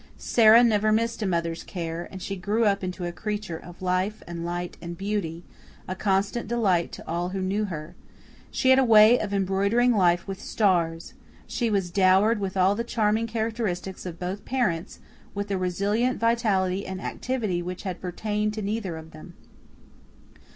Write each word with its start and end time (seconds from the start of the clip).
Sara 0.17 0.63
never 0.63 0.91
missed 0.91 1.21
a 1.21 1.27
mother's 1.27 1.61
care, 1.61 2.07
and 2.11 2.23
she 2.23 2.35
grew 2.35 2.65
up 2.65 2.83
into 2.83 3.05
a 3.05 3.11
creature 3.11 3.59
of 3.59 3.83
life 3.83 4.23
and 4.27 4.43
light 4.43 4.75
and 4.81 4.97
beauty, 4.97 5.43
a 5.87 5.93
constant 5.93 6.47
delight 6.47 6.91
to 6.93 7.07
all 7.07 7.29
who 7.29 7.39
knew 7.39 7.65
her. 7.65 7.93
She 8.49 8.71
had 8.71 8.79
a 8.79 8.83
way 8.83 9.19
of 9.19 9.31
embroidering 9.31 9.91
life 9.91 10.27
with 10.27 10.41
stars. 10.41 11.13
She 11.45 11.69
was 11.69 11.91
dowered 11.91 12.39
with 12.39 12.57
all 12.57 12.73
the 12.73 12.83
charming 12.83 13.27
characteristics 13.27 14.07
of 14.07 14.17
both 14.17 14.43
parents, 14.43 14.97
with 15.35 15.51
a 15.51 15.57
resilient 15.59 16.19
vitality 16.19 16.83
and 16.83 16.99
activity 16.99 17.61
which 17.61 17.83
had 17.83 18.01
pertained 18.01 18.55
to 18.55 18.63
neither 18.63 18.97
of 18.97 19.11
them. 19.11 19.35